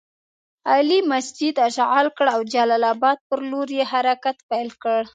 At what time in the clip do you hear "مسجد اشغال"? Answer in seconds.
1.11-2.07